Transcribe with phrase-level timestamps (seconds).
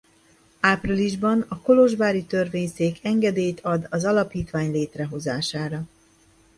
[0.59, 5.83] Áprilisban a kolozsvári törvényszék engedélyt ad az alapítvány létrehozására.